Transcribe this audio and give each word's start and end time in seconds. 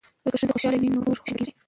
که 0.23 0.35
ښځې 0.39 0.53
خوشحاله 0.55 0.77
وي 0.79 0.89
نو 0.93 0.99
کور 1.05 1.17
خوشحالیږي. 1.21 1.53